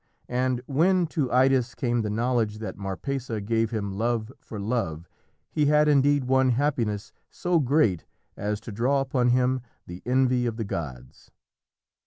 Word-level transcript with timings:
And 0.33 0.63
when 0.65 1.05
to 1.13 1.31
Idas 1.31 1.75
came 1.75 2.01
the 2.01 2.09
knowledge 2.09 2.57
that 2.57 2.75
Marpessa 2.75 3.39
gave 3.39 3.69
him 3.69 3.93
love 3.93 4.31
for 4.39 4.59
love, 4.59 5.07
he 5.51 5.67
had 5.67 5.87
indeed 5.87 6.23
won 6.23 6.49
happiness 6.49 7.13
so 7.29 7.59
great 7.59 8.05
as 8.35 8.59
to 8.61 8.71
draw 8.71 9.01
upon 9.01 9.27
him 9.29 9.61
the 9.85 10.01
envy 10.03 10.47
of 10.47 10.57
the 10.57 10.65
gods. 10.65 11.29